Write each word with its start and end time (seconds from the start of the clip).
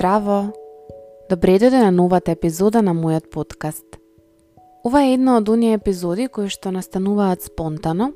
Здраво! 0.00 0.52
Добре 1.28 1.58
дојде 1.60 1.82
на 1.82 1.90
новата 1.92 2.32
епизода 2.32 2.80
на 2.80 2.94
мојот 2.96 3.26
подкаст. 3.28 3.98
Ова 4.80 5.02
е 5.04 5.10
една 5.12 5.34
од 5.36 5.48
оние 5.52 5.74
епизоди 5.76 6.24
кои 6.32 6.48
што 6.48 6.70
настануваат 6.72 7.44
спонтано, 7.44 8.06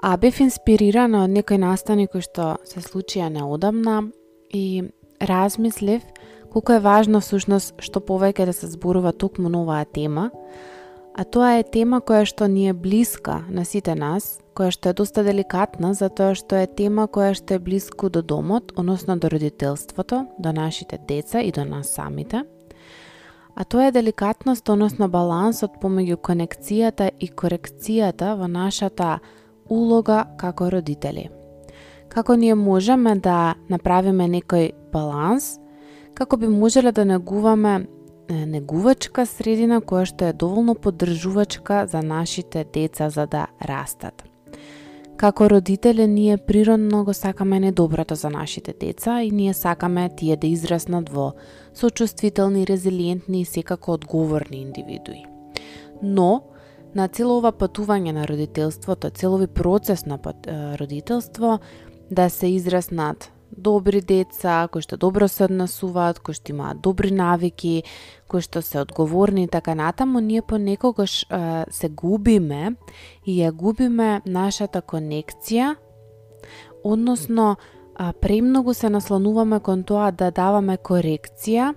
а 0.00 0.16
бев 0.16 0.40
инспирирана 0.40 1.26
од 1.26 1.34
некои 1.36 1.60
настани 1.60 2.06
кои 2.08 2.24
што 2.24 2.46
се 2.64 2.80
случија 2.80 3.28
неодамна 3.28 4.06
и 4.48 4.88
размислив 5.20 6.00
колку 6.48 6.72
е 6.72 6.80
важно 6.80 7.20
всушност 7.20 7.76
што 7.76 8.00
повеќе 8.00 8.48
да 8.48 8.56
се 8.56 8.72
зборува 8.72 9.12
токму 9.12 9.52
на 9.52 9.66
оваа 9.68 9.84
тема, 9.84 10.30
а 11.16 11.24
тоа 11.24 11.54
е 11.56 11.62
тема 11.64 12.02
која 12.04 12.26
што 12.28 12.44
ни 12.44 12.66
е 12.68 12.74
блиска 12.76 13.40
на 13.48 13.64
сите 13.64 13.94
нас, 13.96 14.36
која 14.52 14.74
што 14.74 14.90
е 14.92 14.96
доста 14.98 15.24
деликатна 15.24 15.94
затоа 15.96 16.34
што 16.36 16.60
е 16.60 16.66
тема 16.68 17.06
која 17.08 17.32
што 17.32 17.56
е 17.56 17.62
блиску 17.64 18.10
до 18.12 18.20
домот, 18.22 18.74
односно 18.76 19.16
до 19.16 19.30
родителството, 19.32 20.26
до 20.38 20.52
нашите 20.52 20.98
деца 21.08 21.40
и 21.40 21.52
до 21.52 21.64
нас 21.64 21.88
самите. 21.88 22.44
А 23.56 23.64
тоа 23.64 23.88
е 23.88 23.92
деликатност, 23.92 24.68
односно 24.68 25.08
балансот 25.08 25.80
помеѓу 25.80 26.20
конекцијата 26.20 27.08
и 27.20 27.32
корекцијата 27.32 28.36
во 28.36 28.44
нашата 28.46 29.18
улога 29.72 30.26
како 30.36 30.68
родители. 30.70 31.30
Како 32.12 32.36
ние 32.36 32.54
можеме 32.54 33.16
да 33.16 33.54
направиме 33.72 34.28
некој 34.28 34.74
баланс, 34.92 35.56
како 36.14 36.36
би 36.36 36.48
можеле 36.48 36.92
да 36.92 37.04
негуваме 37.04 37.86
негувачка 38.28 39.26
средина 39.26 39.80
која 39.80 40.04
што 40.06 40.30
е 40.30 40.32
доволно 40.32 40.74
поддржувачка 40.74 41.86
за 41.86 42.02
нашите 42.02 42.64
деца 42.64 43.10
за 43.10 43.26
да 43.26 43.46
растат. 43.62 44.24
Како 45.16 45.48
родители 45.48 46.06
ние 46.06 46.36
природно 46.36 47.04
го 47.04 47.14
сакаме 47.14 47.60
недоброто 47.60 48.14
за 48.14 48.30
нашите 48.30 48.74
деца 48.80 49.22
и 49.22 49.30
ние 49.30 49.54
сакаме 49.54 50.10
тие 50.16 50.36
да 50.36 50.46
израснат 50.46 51.08
во 51.08 51.32
сочувствителни, 51.74 52.66
резилиентни 52.66 53.40
и 53.40 53.44
секако 53.44 53.92
одговорни 53.92 54.56
индивидуи. 54.56 55.24
Но, 56.02 56.42
на 56.94 57.08
цело 57.08 57.38
ова 57.38 57.52
патување 57.52 58.12
на 58.12 58.26
родителството, 58.28 59.10
целови 59.10 59.46
процес 59.46 60.06
на 60.06 60.18
родителство, 60.80 61.58
да 62.10 62.28
се 62.30 62.46
израснат 62.46 63.32
добри 63.56 64.00
деца, 64.00 64.68
кои 64.72 64.82
што 64.82 64.96
добро 64.96 65.28
се 65.28 65.46
однесуваат, 65.46 66.20
кои 66.20 66.34
што 66.36 66.52
имаат 66.52 66.80
добри 66.84 67.10
навики, 67.10 67.84
кои 68.28 68.44
што 68.44 68.62
се 68.62 68.80
одговорни 68.84 69.44
и 69.44 69.48
така 69.48 69.74
натаму, 69.74 70.20
ние 70.20 70.42
понекогаш 70.42 71.22
е, 71.24 71.64
се 71.70 71.88
губиме 71.88 72.76
и 73.24 73.40
ја 73.40 73.52
губиме 73.52 74.22
нашата 74.26 74.82
конекција, 74.82 75.76
односно 76.84 77.56
е, 77.56 78.12
премногу 78.12 78.74
се 78.74 78.90
наслонуваме 78.90 79.60
кон 79.60 79.84
тоа 79.84 80.10
да 80.10 80.30
даваме 80.30 80.76
корекција 80.76 81.74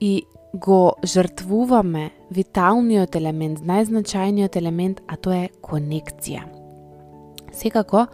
и 0.00 0.24
го 0.54 0.94
жртвуваме 1.04 2.10
виталниот 2.30 3.16
елемент, 3.16 3.62
најзначајниот 3.64 4.56
елемент, 4.60 5.00
а 5.08 5.16
тоа 5.16 5.46
е 5.46 5.52
конекција. 5.64 6.44
Секако, 7.52 8.06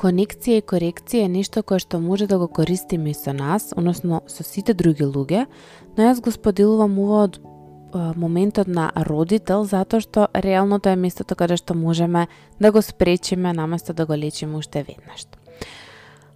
Конекција 0.00 0.62
и 0.62 0.64
корекција 0.64 1.26
е 1.26 1.28
нешто 1.28 1.60
кое 1.62 1.78
што 1.82 1.98
може 2.00 2.24
да 2.26 2.38
го 2.40 2.46
користиме 2.48 3.10
и 3.10 3.14
со 3.14 3.34
нас, 3.36 3.74
односно 3.76 4.22
со 4.32 4.42
сите 4.42 4.72
други 4.72 5.04
луѓе, 5.04 5.44
но 5.96 6.06
јас 6.06 6.22
го 6.24 6.32
споделувам 6.32 6.96
ова 6.98 7.24
од 7.28 7.40
моментот 8.16 8.68
на 8.68 8.90
родител, 8.96 9.64
затоа 9.64 10.00
што 10.00 10.26
реално 10.34 10.80
тоа 10.80 10.94
е 10.96 11.02
местото 11.04 11.36
каде 11.36 11.56
што 11.60 11.74
можеме 11.74 12.28
да 12.60 12.72
го 12.72 12.82
спречиме 12.82 13.52
наместо 13.52 13.92
да 13.92 14.06
го 14.06 14.16
лечиме 14.16 14.56
уште 14.56 14.86
веднаш. 14.88 15.26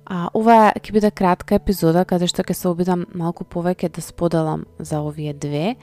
А, 0.04 0.28
ова 0.34 0.72
ќе 0.76 0.92
биде 0.92 1.10
кратка 1.10 1.56
епизода 1.56 2.04
каде 2.04 2.28
што 2.28 2.44
ќе 2.44 2.52
се 2.52 2.68
обидам 2.68 3.06
малку 3.14 3.44
повеќе 3.44 3.88
да 3.88 4.02
споделам 4.04 4.66
за 4.78 5.00
овие 5.00 5.32
две. 5.32 5.76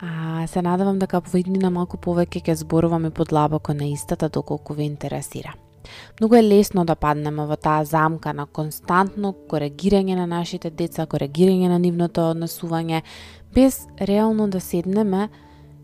А, 0.00 0.44
се 0.46 0.60
надевам 0.60 0.98
дека 0.98 1.24
во 1.24 1.38
иднина 1.40 1.70
малку 1.70 1.96
повеќе 1.96 2.44
ќе 2.44 2.60
зборуваме 2.60 3.10
подлабоко 3.10 3.72
на 3.72 3.88
истата 3.88 4.28
доколку 4.28 4.74
ве 4.74 4.84
интересира. 4.84 5.56
Многу 6.20 6.34
е 6.34 6.42
лесно 6.42 6.84
да 6.84 6.96
паднеме 6.96 7.46
во 7.46 7.56
таа 7.56 7.84
замка 7.84 8.32
на 8.32 8.46
константно 8.46 9.34
коригирање 9.48 10.16
на 10.16 10.26
нашите 10.26 10.70
деца, 10.70 11.06
коригирање 11.06 11.68
на 11.68 11.78
нивното 11.78 12.30
однесување, 12.32 13.02
без 13.54 13.86
реално 14.00 14.48
да 14.48 14.60
седнеме 14.60 15.28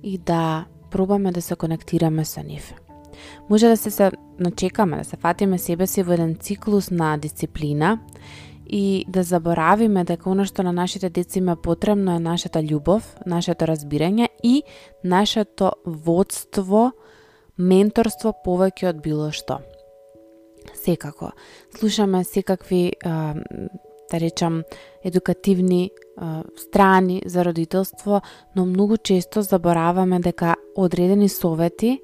и 0.02 0.18
да 0.18 0.64
пробаме 0.90 1.32
да 1.32 1.42
се 1.42 1.56
конектираме 1.56 2.24
со 2.24 2.42
нив. 2.42 2.74
Може 3.48 3.68
да 3.68 3.76
се 3.76 3.90
се 3.90 4.10
начекаме, 4.38 4.96
да 4.96 5.04
се 5.04 5.16
фатиме 5.16 5.58
себе 5.58 5.86
си 5.86 6.02
во 6.02 6.12
еден 6.12 6.34
циклус 6.34 6.90
на 6.90 7.16
дисциплина 7.16 7.98
и 8.66 9.04
да 9.08 9.22
заборавиме 9.22 10.04
дека 10.04 10.30
оно 10.30 10.44
што 10.44 10.62
на 10.62 10.72
нашите 10.72 11.10
деца 11.10 11.38
има 11.38 11.56
потребно 11.56 12.16
е 12.16 12.20
нашата 12.20 12.62
љубов, 12.62 13.04
нашето 13.26 13.66
разбирање 13.68 14.28
и 14.42 14.62
нашето 15.04 15.72
водство, 15.84 16.92
менторство 17.58 18.32
повеќе 18.32 18.88
од 18.88 19.02
било 19.02 19.30
што 19.32 19.60
секако. 20.74 21.30
Слушаме 21.78 22.24
секакви, 22.24 22.92
да 24.12 24.20
речам, 24.20 24.62
едукативни 25.04 25.90
страни 26.56 27.22
за 27.26 27.44
родителство, 27.44 28.20
но 28.56 28.66
многу 28.66 28.96
често 28.96 29.42
забораваме 29.42 30.20
дека 30.20 30.56
одредени 30.76 31.28
совети 31.28 32.00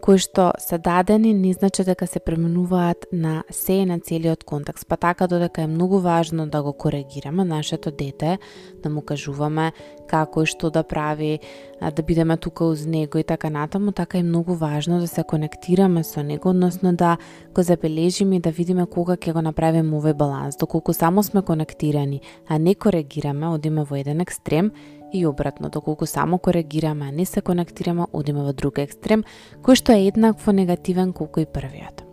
кои 0.00 0.18
што 0.18 0.52
се 0.58 0.78
дадени 0.78 1.34
не 1.34 1.52
значи 1.52 1.84
дека 1.84 2.06
се 2.06 2.20
пременуваат 2.20 3.06
на 3.12 3.44
се 3.50 3.72
и 3.72 3.86
на 3.86 4.00
целиот 4.00 4.44
контекст. 4.44 4.86
Па 4.88 4.96
така 4.96 5.26
додека 5.26 5.62
е 5.62 5.66
многу 5.66 5.98
важно 5.98 6.46
да 6.46 6.62
го 6.62 6.72
коригираме 6.72 7.44
нашето 7.44 7.90
дете, 7.90 8.38
да 8.82 8.90
му 8.90 9.02
кажуваме 9.02 9.72
како 10.08 10.42
и 10.42 10.46
што 10.46 10.70
да 10.70 10.82
прави, 10.82 11.38
да 11.80 12.02
бидеме 12.02 12.36
тука 12.36 12.64
уз 12.64 12.86
него 12.86 13.18
и 13.18 13.24
така 13.24 13.50
натаму, 13.50 13.92
така 13.92 14.18
е 14.18 14.22
многу 14.22 14.54
важно 14.54 15.00
да 15.00 15.08
се 15.08 15.22
конектираме 15.22 16.04
со 16.04 16.22
него, 16.22 16.48
односно 16.48 16.94
да 16.94 17.16
го 17.54 17.62
забележиме 17.62 18.36
и 18.36 18.40
да 18.40 18.50
видиме 18.50 18.86
кога 18.86 19.16
ќе 19.16 19.32
го 19.32 19.42
направиме 19.42 19.96
овој 19.96 20.14
баланс. 20.14 20.56
Доколку 20.56 20.92
само 20.92 21.22
сме 21.22 21.42
конектирани, 21.42 22.20
а 22.48 22.58
не 22.58 22.74
коригираме, 22.74 23.48
одиме 23.48 23.84
во 23.84 23.96
еден 23.96 24.20
екстрем, 24.20 24.72
и 25.12 25.26
обратно, 25.26 25.70
доколку 25.70 26.06
само 26.06 26.38
коригираме, 26.38 27.06
а 27.08 27.12
не 27.12 27.24
се 27.24 27.40
конектираме, 27.40 28.06
одиме 28.12 28.42
во 28.42 28.52
друг 28.52 28.78
екстрем, 28.78 29.24
кој 29.62 29.74
што 29.74 29.92
е 29.92 30.08
еднакво 30.08 30.52
негативен 30.52 31.12
колку 31.12 31.40
и 31.40 31.46
првиот. 31.46 32.04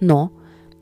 Но, 0.00 0.30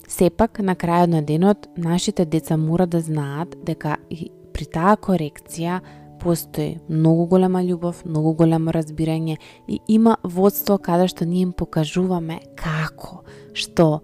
сепак, 0.09 0.61
на 0.61 0.77
крајот 0.77 1.11
на 1.11 1.23
денот, 1.23 1.69
нашите 1.77 2.25
деца 2.25 2.57
мора 2.57 2.87
да 2.87 3.01
знаат 3.01 3.57
дека 3.65 3.97
и 4.11 4.31
при 4.53 4.65
таа 4.65 4.97
корекција 4.97 5.81
постои 6.21 6.79
многу 6.89 7.27
голема 7.27 7.61
љубов, 7.63 8.05
многу 8.05 8.35
големо 8.35 8.73
разбирање 8.73 9.37
и 9.69 9.81
има 9.89 10.17
водство 10.23 10.79
каде 10.79 11.09
што 11.09 11.25
ние 11.25 11.43
им 11.43 11.53
покажуваме 11.53 12.41
како, 12.57 13.25
што, 13.53 14.01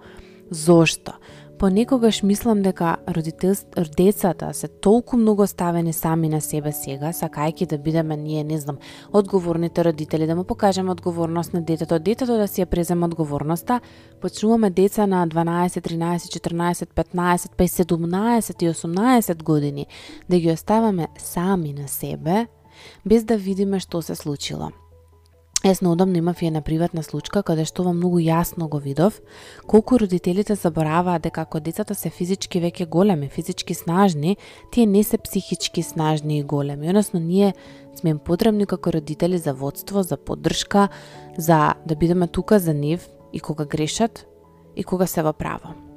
зошто 0.51 1.17
понекогаш 1.63 2.23
мислам 2.23 2.63
дека 2.63 2.97
родител... 3.09 3.55
децата 3.97 4.55
се 4.55 4.69
толку 4.69 5.17
многу 5.17 5.47
ставени 5.47 5.93
сами 5.93 6.29
на 6.29 6.41
себе 6.41 6.73
сега, 6.73 7.13
сакајќи 7.15 7.69
да 7.71 7.79
бидеме 7.79 8.17
ние, 8.17 8.43
не 8.45 8.59
знам, 8.59 8.79
одговорните 9.13 9.85
родители, 9.85 10.27
да 10.27 10.35
му 10.37 10.45
покажеме 10.45 10.91
одговорност 10.91 11.55
на 11.55 11.63
детето, 11.63 11.99
детето 11.99 12.35
да 12.35 12.49
си 12.49 12.65
ја 12.65 12.67
преземе 12.67 13.07
одговорноста, 13.07 13.81
почнуваме 14.21 14.71
деца 14.71 15.07
на 15.07 15.23
12, 15.29 15.87
13, 15.87 16.35
14, 16.51 16.91
15, 16.99 17.51
па 17.57 17.65
и 17.65 17.69
17 17.69 18.63
и 18.63 18.75
18 18.75 19.43
години, 19.43 19.87
да 20.31 20.39
ги 20.39 20.51
оставаме 20.51 21.09
сами 21.19 21.73
на 21.73 21.89
себе, 21.89 22.47
без 23.07 23.25
да 23.25 23.37
видиме 23.37 23.79
што 23.79 24.03
се 24.03 24.15
случило. 24.15 24.82
Јас 25.63 25.79
наодамно 25.79 26.19
имав 26.19 26.41
и 26.43 26.47
една 26.47 26.61
приватна 26.61 27.05
случка 27.07 27.41
каде 27.47 27.63
што 27.69 27.85
во 27.87 27.93
многу 27.95 28.19
јасно 28.19 28.67
го 28.69 28.81
видов 28.83 29.21
колку 29.71 29.99
родителите 30.03 30.57
забораваат 30.59 31.23
дека 31.23 31.45
ако 31.47 31.61
децата 31.61 31.95
се 31.95 32.11
физички 32.11 32.59
веќе 32.59 32.89
големи, 32.91 33.29
физички 33.29 33.75
снажни, 33.75 34.37
тие 34.73 34.87
не 34.87 35.05
се 35.05 35.19
психички 35.19 35.83
снажни 35.83 36.39
и 36.39 36.43
големи. 36.43 36.89
Односно 36.89 37.21
ние 37.21 37.55
сме 37.95 38.11
им 38.11 38.19
потребни 38.19 38.67
како 38.67 38.93
родители 38.93 39.39
за 39.39 39.55
водство, 39.55 40.03
за 40.03 40.17
поддршка, 40.17 40.89
за 41.39 41.75
да 41.87 41.97
бидеме 41.97 42.27
тука 42.27 42.59
за 42.59 42.75
нив 42.75 43.07
и 43.33 43.41
кога 43.41 43.65
грешат 43.65 44.27
и 44.77 44.83
кога 44.83 45.07
се 45.07 45.23
во 45.23 45.33
право. 45.33 45.92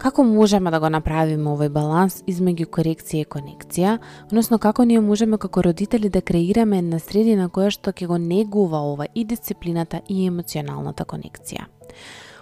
Како 0.00 0.24
можеме 0.24 0.70
да 0.72 0.78
го 0.80 0.88
направиме 0.88 1.50
овој 1.52 1.68
баланс 1.68 2.22
измеѓу 2.24 2.70
корекција 2.72 3.26
и 3.26 3.28
конекција, 3.28 3.98
односно 4.30 4.56
како 4.58 4.86
ние 4.88 5.00
можеме 5.04 5.36
како 5.38 5.60
родители 5.66 6.08
да 6.08 6.22
креираме 6.24 6.78
една 6.80 6.96
средина 6.98 7.50
која 7.52 7.68
што 7.74 7.92
ќе 7.92 8.06
го 8.08 8.16
негува 8.16 8.80
ова 8.80 9.06
и 9.14 9.26
дисциплината 9.28 10.00
и 10.08 10.24
емоционалната 10.24 11.04
конекција. 11.04 11.66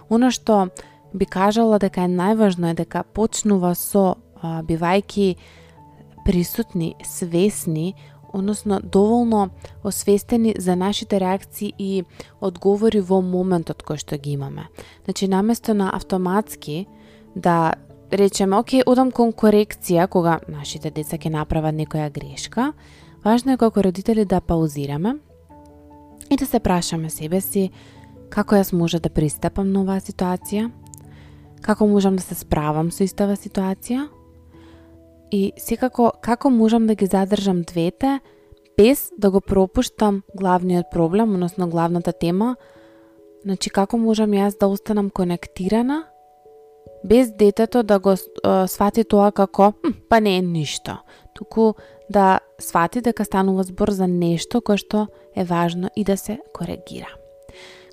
Оно 0.09 0.31
што 0.31 0.69
би 1.13 1.25
кажала 1.25 1.81
дека 1.83 2.05
е 2.07 2.13
најважно 2.13 2.71
е 2.71 2.77
дека 2.79 3.03
почнува 3.03 3.73
со 3.75 4.05
а, 4.39 4.61
бивајки 4.63 5.35
присутни, 6.23 6.93
свесни, 7.03 7.93
односно 8.31 8.79
доволно 8.79 9.49
освестени 9.83 10.55
за 10.57 10.75
нашите 10.75 11.19
реакции 11.19 11.73
и 11.77 12.03
одговори 12.39 13.01
во 13.01 13.19
моментот 13.19 13.83
кој 13.83 13.99
што 13.99 14.15
ги 14.15 14.37
имаме. 14.39 14.69
Значи, 15.03 15.27
наместо 15.27 15.73
на 15.73 15.89
автоматски 15.91 16.87
да 17.39 17.73
речеме, 18.11 18.57
оке, 18.57 18.83
одам 18.85 19.11
кон 19.11 19.31
корекција 19.33 20.07
кога 20.09 20.39
нашите 20.49 20.91
деца 20.91 21.17
ќе 21.17 21.29
направат 21.33 21.75
некоја 21.75 22.09
грешка, 22.11 22.73
важно 23.23 23.53
е 23.53 23.57
како 23.57 23.83
родители 23.83 24.25
да 24.25 24.41
паузираме 24.41 25.15
и 26.29 26.37
да 26.37 26.45
се 26.45 26.59
прашаме 26.59 27.09
себе 27.09 27.41
си 27.41 27.69
како 28.29 28.55
јас 28.55 28.73
може 28.73 28.99
да 28.99 29.09
пристапам 29.09 29.71
на 29.73 29.81
оваа 29.81 30.01
ситуација, 30.01 30.69
како 31.61 31.87
можам 31.87 32.15
да 32.15 32.23
се 32.23 32.35
справам 32.35 32.91
со 32.91 33.03
истава 33.03 33.35
ситуација 33.35 34.07
и 35.31 35.51
секако 35.57 36.11
како 36.21 36.49
можам 36.49 36.87
да 36.87 36.95
ги 36.95 37.05
задржам 37.05 37.61
двете 37.63 38.19
без 38.77 39.09
да 39.17 39.31
го 39.31 39.41
пропуштам 39.41 40.23
главниот 40.35 40.85
проблем, 40.91 41.33
односно 41.33 41.67
главната 41.67 42.13
тема, 42.13 42.55
значи 43.43 43.69
како 43.69 43.97
можам 43.97 44.31
јас 44.31 44.59
да 44.59 44.67
останам 44.67 45.09
конектирана 45.09 46.05
без 47.03 47.31
детето 47.31 47.83
да 47.83 47.99
го 47.99 48.15
свати 48.67 49.03
тоа 49.03 49.31
како 49.31 49.73
па 50.09 50.19
не 50.19 50.37
е 50.37 50.41
ништо, 50.41 50.97
туку 51.33 51.73
да 52.09 52.39
свати 52.59 53.01
дека 53.01 53.25
станува 53.25 53.63
збор 53.63 53.91
за 53.91 54.07
нешто 54.07 54.61
кое 54.61 54.77
што 54.77 55.07
е 55.35 55.43
важно 55.43 55.89
и 55.95 56.03
да 56.03 56.17
се 56.17 56.39
коригира. 56.53 57.09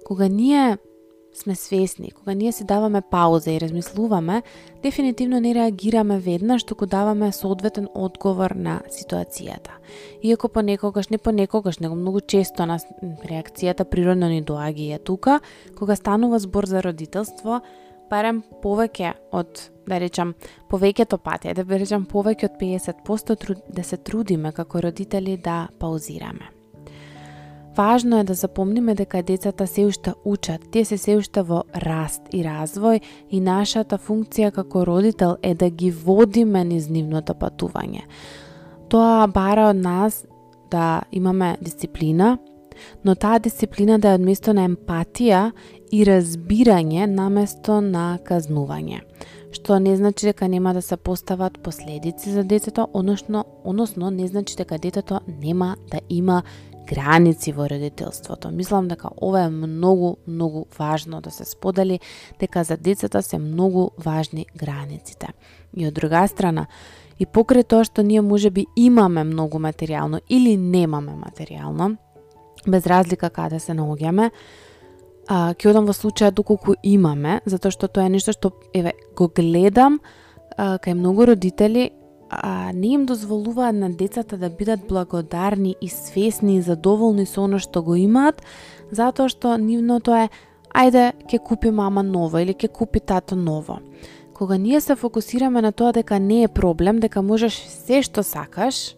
Кога 0.05 0.29
ние 0.29 0.79
сме 1.37 1.55
свесни, 1.55 2.11
кога 2.11 2.35
ние 2.35 2.53
си 2.53 2.65
даваме 2.65 3.03
пауза 3.11 3.51
и 3.53 3.61
размислуваме, 3.61 4.43
дефинитивно 4.83 5.41
не 5.41 5.55
реагираме 5.55 6.19
веднаш, 6.19 6.65
туку 6.65 6.87
даваме 6.87 7.33
соодветен 7.33 7.89
одговор 7.95 8.51
на 8.51 8.81
ситуацијата. 8.89 9.77
Иако 10.23 10.49
понекогаш, 10.49 11.09
не 11.09 11.19
понекогаш, 11.19 11.79
него 11.79 11.95
многу 11.95 12.21
често 12.21 12.67
на 12.67 12.79
реакцијата 13.03 13.85
природно 13.85 14.29
ни 14.29 14.43
доаѓа 14.43 14.81
и 14.81 14.93
е 14.93 14.99
тука, 14.99 15.41
кога 15.79 15.97
станува 15.97 16.39
збор 16.39 16.65
за 16.65 16.83
родителство, 16.83 17.61
барем 18.11 18.43
повеќе 18.63 19.13
од, 19.33 19.71
да 19.87 19.99
речам, 19.99 20.35
повеќето 20.71 21.19
пати, 21.19 21.55
да 21.55 21.79
речам 21.79 22.07
повеќе 22.07 22.51
од 22.51 22.61
50% 22.61 23.57
да 23.69 23.83
се 23.83 23.97
трудиме 23.97 24.53
како 24.53 24.81
родители 24.81 25.37
да 25.37 25.67
паузираме. 25.79 26.53
Важно 27.77 28.19
е 28.19 28.25
да 28.25 28.35
запомниме 28.35 28.95
дека 28.95 29.23
децата 29.23 29.67
се 29.67 29.85
уште 29.85 30.13
учат, 30.25 30.61
тие 30.71 30.85
се 30.85 30.97
се 30.99 31.17
уште 31.17 31.43
во 31.43 31.65
раст 31.75 32.23
и 32.33 32.41
развој 32.41 33.03
и 33.31 33.41
нашата 33.41 33.99
функција 33.99 34.51
како 34.51 34.87
родител 34.87 35.37
е 35.43 35.55
да 35.55 35.69
ги 35.71 35.91
водиме 35.91 36.65
низ 36.65 36.89
нивното 36.89 37.35
патување. 37.35 38.07
Тоа 38.89 39.27
бара 39.27 39.69
од 39.71 39.77
нас 39.77 40.25
да 40.71 41.03
имаме 41.13 41.57
дисциплина, 41.61 42.39
но 43.05 43.15
таа 43.15 43.39
дисциплина 43.39 43.99
да 43.99 44.11
е 44.11 44.15
одместо 44.15 44.53
на 44.53 44.67
емпатија 44.69 45.53
и 45.93 46.05
разбирање 46.05 47.07
наместо 47.07 47.81
на 47.81 48.19
казнување. 48.25 49.01
Што 49.53 49.79
не 49.81 49.97
значи 49.97 50.27
дека 50.27 50.49
нема 50.49 50.75
да 50.75 50.83
се 50.83 50.97
постават 50.97 51.59
последици 51.59 52.31
за 52.31 52.45
детето, 52.45 52.89
односно, 52.93 53.45
односно 53.65 54.11
не 54.11 54.27
значи 54.27 54.57
дека 54.57 54.79
детето 54.79 55.21
нема 55.43 55.77
да 55.91 56.01
има 56.09 56.43
граници 56.87 57.53
во 57.53 57.67
родителството. 57.71 58.51
Мислам 58.51 58.89
дека 58.89 59.11
ова 59.17 59.47
е 59.47 59.51
многу, 59.51 60.17
многу 60.27 60.65
важно 60.79 61.21
да 61.21 61.31
се 61.31 61.45
сподели, 61.45 62.01
дека 62.41 62.65
за 62.65 62.77
децата 62.77 63.23
се 63.23 63.39
многу 63.39 63.89
важни 63.99 64.47
границите. 64.57 65.29
И 65.77 65.87
од 65.87 65.95
друга 65.95 66.27
страна, 66.29 66.67
и 67.19 67.27
покрај 67.27 67.65
тоа 67.65 67.85
што 67.85 68.03
ние 68.03 68.21
може 68.21 68.51
би 68.51 68.67
имаме 68.77 69.25
многу 69.25 69.59
материјално 69.59 70.21
или 70.29 70.57
немаме 70.57 71.17
материјално, 71.17 71.97
без 72.67 72.87
разлика 72.87 73.31
каде 73.31 73.61
се 73.61 73.73
наоѓаме, 73.73 74.31
а, 75.29 75.55
ќе 75.55 75.71
одам 75.71 75.87
во 75.87 75.95
случаја 75.97 76.31
доколку 76.31 76.77
имаме, 76.83 77.41
затоа 77.47 77.75
што 77.75 77.89
тоа 77.89 78.07
е 78.07 78.15
нешто 78.17 78.33
што 78.33 78.53
еве 78.75 78.95
го 79.17 79.29
гледам 79.29 80.01
а, 80.57 80.79
кај 80.79 80.95
многу 80.95 81.27
родители 81.27 81.91
а, 82.31 82.73
не 82.73 82.95
им 82.95 83.07
дозволуваат 83.07 83.75
на 83.75 83.91
децата 83.91 84.37
да 84.37 84.51
бидат 84.51 84.87
благодарни 84.89 85.77
и 85.81 85.89
свесни 85.89 86.57
и 86.57 86.63
задоволни 86.63 87.27
со 87.27 87.45
оно 87.45 87.59
што 87.59 87.83
го 87.83 87.97
имаат, 87.97 88.43
затоа 88.91 89.29
што 89.29 89.57
нивното 89.59 90.15
е 90.15 90.29
ајде 90.75 91.13
ќе 91.27 91.39
купи 91.39 91.71
мама 91.71 92.03
ново 92.03 92.39
или 92.39 92.55
ќе 92.55 92.69
купи 92.69 93.01
тато 93.01 93.37
ново. 93.37 93.81
Кога 94.35 94.57
ние 94.57 94.81
се 94.81 94.97
фокусираме 94.97 95.63
на 95.63 95.73
тоа 95.73 95.93
дека 95.93 96.19
не 96.21 96.43
е 96.43 96.49
проблем, 96.49 97.01
дека 97.01 97.23
можеш 97.23 97.55
се 97.55 98.03
што 98.03 98.23
сакаш 98.23 98.97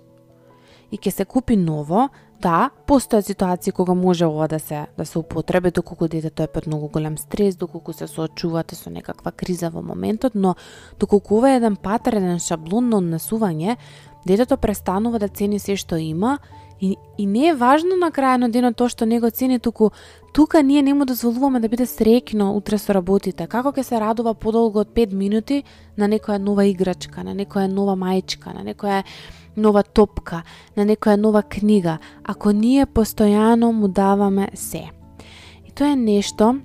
и 0.91 0.99
ќе 0.99 1.11
се 1.11 1.25
купи 1.25 1.57
ново, 1.57 2.09
Да, 2.39 2.71
постојат 2.87 3.27
ситуации 3.27 3.73
кога 3.75 3.95
може 3.99 4.27
ова 4.27 4.47
да 4.49 4.61
се 4.61 4.87
да 4.99 5.07
се 5.07 5.19
употреби 5.19 5.71
доколку 5.71 6.09
детето 6.09 6.43
е 6.43 6.47
под 6.47 6.67
многу 6.67 6.89
голем 6.89 7.19
стрес, 7.19 7.57
доколку 7.57 7.93
се 7.93 8.07
соочувате 8.07 8.75
со 8.75 8.91
некаква 8.91 9.33
криза 9.33 9.71
во 9.71 9.83
моментот, 9.83 10.35
но 10.35 10.55
доколку 11.01 11.39
ова 11.39 11.51
е 11.51 11.57
еден 11.57 11.77
патерен 11.77 12.25
еден 12.25 12.39
шаблон 12.39 12.89
на 12.89 13.01
однесување, 13.03 13.77
детето 14.27 14.57
престанува 14.57 15.19
да 15.19 15.29
цени 15.29 15.59
се 15.59 15.77
што 15.77 15.99
има 15.99 16.39
и, 16.81 16.97
и 17.19 17.27
не 17.27 17.49
е 17.49 17.55
важно 17.55 17.97
на 17.97 18.13
крај 18.15 18.37
на 18.39 18.49
денот 18.49 18.77
тоа 18.77 18.89
што 18.89 19.07
не 19.07 19.19
го 19.21 19.31
цени, 19.31 19.59
туку 19.59 19.91
тука 20.33 20.63
ние 20.63 20.83
не 20.83 20.95
му 20.95 21.05
дозволуваме 21.05 21.61
да 21.61 21.69
биде 21.69 21.87
среќно 21.91 22.55
утре 22.55 22.79
со 22.79 22.95
работите. 22.95 23.47
Како 23.47 23.73
ќе 23.75 23.83
се 23.83 23.99
радува 23.99 24.35
подолго 24.35 24.87
од 24.87 24.95
5 24.95 25.13
минути 25.13 25.65
на 25.97 26.07
некоја 26.07 26.39
нова 26.39 26.65
играчка, 26.71 27.25
на 27.25 27.35
некоја 27.35 27.67
нова 27.67 27.99
мајчка, 27.99 28.55
на 28.55 28.63
некоја 28.63 29.03
нова 29.59 29.83
топка, 29.83 30.43
на 30.77 30.87
некоја 30.87 31.17
нова 31.17 31.43
книга, 31.43 31.99
ако 32.25 32.51
ние 32.51 32.87
постојано 32.87 33.73
му 33.73 33.89
даваме 33.89 34.49
се. 34.55 34.89
И 35.67 35.73
тоа 35.75 35.93
е 35.93 35.97
нешто 35.97 36.61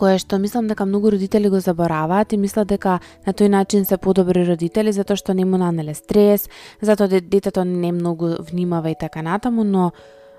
кое 0.00 0.16
што 0.16 0.38
мислам 0.40 0.68
дека 0.70 0.86
многу 0.88 1.10
родители 1.12 1.50
го 1.52 1.60
забораваат 1.60 2.32
и 2.32 2.38
мислат 2.40 2.70
дека 2.72 3.00
на 3.26 3.34
тој 3.36 3.48
начин 3.52 3.84
се 3.84 3.98
подобри 4.00 4.46
родители 4.48 4.92
затоа 4.96 5.16
што 5.16 5.34
не 5.36 5.44
му 5.44 5.60
нанеле 5.60 5.94
стрес, 5.94 6.48
затоа 6.80 7.08
детето 7.08 7.64
не 7.64 7.92
многу 7.92 8.32
внимава 8.40 8.90
и 8.90 8.96
така 8.96 9.22
натаму, 9.22 9.64
но 9.64 9.90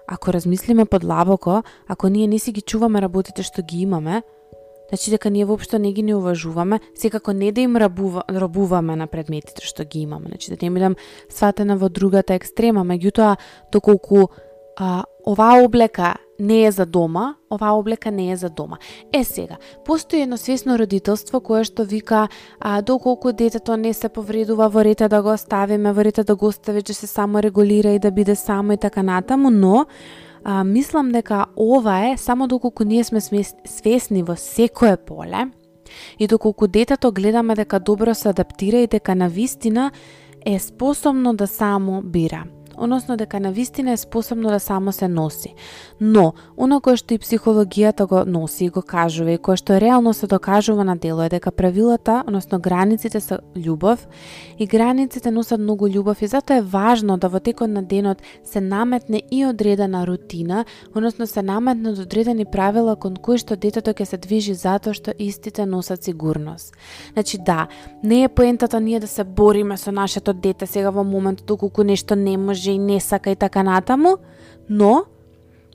ако 0.08 0.34
размислиме 0.34 0.86
подлабоко, 0.86 1.64
ако 1.88 2.10
ние 2.10 2.28
не 2.28 2.40
си 2.40 2.52
ги 2.52 2.62
чуваме 2.62 3.02
работите 3.02 3.44
што 3.44 3.62
ги 3.62 3.82
имаме, 3.86 4.24
Значи 4.92 5.12
дека 5.12 5.30
ние 5.30 5.46
воопшто 5.46 5.80
не 5.80 5.94
ги 5.94 6.04
не 6.04 6.16
уважуваме, 6.16 6.80
секако 6.96 7.34
не 7.34 7.52
да 7.52 7.62
им 7.62 7.78
рабува, 7.78 8.24
рабуваме 8.30 8.96
на 8.96 9.08
предметите 9.08 9.64
што 9.64 9.86
ги 9.88 10.04
имаме. 10.04 10.28
Значи 10.28 10.52
да 10.52 10.58
не 10.62 10.70
бидам 10.70 10.96
сватена 11.30 11.78
во 11.78 11.90
другата 11.90 12.36
екстрема, 12.36 12.84
меѓутоа 12.84 13.38
доколку 13.72 14.28
а, 14.76 15.04
оваа 15.28 15.64
облека 15.64 16.16
не 16.40 16.66
е 16.66 16.72
за 16.72 16.86
дома, 16.86 17.36
оваа 17.54 17.78
облека 17.80 18.12
не 18.12 18.32
е 18.32 18.36
за 18.36 18.50
дома. 18.50 18.78
Е 19.14 19.24
сега, 19.24 19.56
постои 19.86 20.22
едно 20.22 20.38
свесно 20.38 20.76
родителство 20.80 21.40
кое 21.40 21.63
што 21.63 21.86
вика 21.86 22.27
а, 22.60 22.82
доколку 22.82 23.32
детето 23.32 23.77
не 23.77 23.94
се 23.94 24.10
повредува 24.10 24.70
во 24.70 24.84
рете 24.84 25.08
да 25.08 25.22
го 25.22 25.34
оставиме, 25.34 25.94
во 25.94 26.04
рете 26.04 26.24
да 26.24 26.36
го 26.36 26.51
остави, 26.51 26.82
че 26.84 26.94
се 26.94 27.08
само 27.08 27.39
регулира 27.39 27.89
и 27.96 28.00
да 28.00 28.12
биде 28.12 28.36
само 28.36 28.74
и 28.74 28.77
така 28.77 29.04
натаму, 29.04 29.50
но 29.50 29.86
а, 30.43 30.63
мислам 30.63 31.12
дека 31.12 31.45
ова 31.55 32.12
е 32.12 32.17
само 32.17 32.48
доколку 32.48 32.83
ние 32.83 33.03
сме 33.03 33.21
свесни 33.65 34.24
во 34.24 34.36
секое 34.36 34.98
поле 34.98 35.50
и 36.19 36.27
доколку 36.27 36.67
детето 36.67 37.12
гледаме 37.12 37.55
дека 37.55 37.79
добро 37.79 38.15
се 38.15 38.29
адаптира 38.29 38.77
и 38.77 38.88
дека 38.88 39.15
на 39.15 39.29
вистина 39.29 39.91
е 40.45 40.60
способно 40.60 41.33
да 41.33 41.48
само 41.48 42.01
бира 42.01 42.43
односно 42.82 43.18
дека 43.18 43.40
на 43.40 43.52
вистина 43.52 43.92
е 43.92 43.98
способно 43.98 44.50
да 44.50 44.60
само 44.60 44.92
се 44.92 45.08
носи. 45.08 45.54
Но, 46.02 46.34
оно 46.58 46.82
кое 46.82 46.98
што 46.98 47.14
и 47.14 47.20
психологијата 47.22 48.08
го 48.10 48.24
носи 48.26 48.66
и 48.66 48.70
го 48.70 48.82
кажува 48.82 49.32
и 49.32 49.38
кое 49.38 49.56
што 49.56 49.78
реално 49.78 50.14
се 50.14 50.28
докажува 50.28 50.84
на 50.84 50.96
дело 50.96 51.22
е 51.22 51.30
дека 51.30 51.52
правилата, 51.52 52.24
односно 52.28 52.60
границите 52.60 53.20
се 53.20 53.38
љубов 53.56 54.08
и 54.60 54.68
границите 54.68 55.32
носат 55.32 55.60
многу 55.60 55.88
љубов 55.88 56.22
и 56.22 56.28
затоа 56.28 56.58
е 56.58 56.62
важно 56.62 57.18
да 57.18 57.30
во 57.30 57.40
текот 57.40 57.70
на 57.70 57.84
денот 57.84 58.22
се 58.44 58.62
наметне 58.62 59.22
и 59.32 59.46
одредена 59.46 60.08
рутина, 60.08 60.66
односно 60.96 61.28
се 61.28 61.42
наметнат 61.42 62.00
одредени 62.00 62.46
правила 62.46 62.96
кон 62.96 63.16
кои 63.16 63.38
што 63.38 63.56
детето 63.56 63.94
ќе 63.94 64.06
се 64.06 64.18
движи 64.18 64.54
затоа 64.54 64.94
што 64.94 65.14
истите 65.20 65.66
носат 65.66 66.04
сигурност. 66.04 66.74
Значи 67.14 67.38
да, 67.38 67.68
не 68.04 68.24
е 68.24 68.30
поентата 68.30 68.82
ние 68.82 69.00
да 69.00 69.08
се 69.08 69.24
бориме 69.24 69.78
со 69.78 69.92
нашето 69.92 70.34
дете 70.34 70.66
сега 70.66 70.90
во 70.90 71.04
моментот 71.04 71.46
доколку 71.46 71.84
нешто 71.84 72.16
не 72.16 72.38
може 72.38 72.71
може 72.72 72.92
и 72.92 72.94
не 72.94 73.00
сака 73.00 73.30
и 73.30 73.36
така 73.36 73.63
натаму, 73.63 74.18
но 74.70 75.04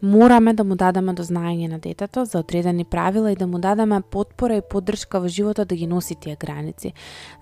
мораме 0.02 0.54
да 0.54 0.64
му 0.64 0.76
дадеме 0.76 1.12
до 1.12 1.22
знаење 1.22 1.68
на 1.68 1.78
детето 1.78 2.24
за 2.24 2.38
одредени 2.38 2.84
правила 2.84 3.32
и 3.32 3.36
да 3.36 3.46
му 3.46 3.58
дадеме 3.58 4.02
подпора 4.10 4.56
и 4.56 4.62
поддршка 4.70 5.20
во 5.20 5.28
животот 5.28 5.68
да 5.68 5.76
ги 5.76 5.86
носи 5.86 6.14
тие 6.14 6.36
граници. 6.36 6.92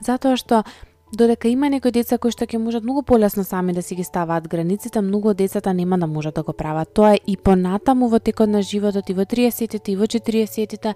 Затоа 0.00 0.36
што 0.36 0.64
додека 1.12 1.48
има 1.48 1.68
некои 1.68 1.92
деца 1.92 2.18
кои 2.18 2.30
што 2.30 2.46
ќе 2.46 2.58
можат 2.58 2.82
многу 2.82 3.02
полесно 3.02 3.44
сами 3.44 3.72
да 3.72 3.82
си 3.82 3.94
ги 3.94 4.04
ставаат 4.04 4.48
границите, 4.48 5.00
многу 5.00 5.28
од 5.30 5.36
децата 5.36 5.74
нема 5.74 5.98
да 5.98 6.06
можат 6.06 6.34
да 6.34 6.42
го 6.42 6.52
прават. 6.52 6.94
Тоа 6.94 7.14
е 7.14 7.20
и 7.26 7.36
понатаму 7.36 8.08
во 8.08 8.18
текот 8.18 8.48
на 8.48 8.62
животот, 8.62 9.10
и 9.10 9.14
во 9.14 9.22
30-тите, 9.22 9.92
и 9.92 9.96
во 9.96 10.06
40-тите, 10.06 10.94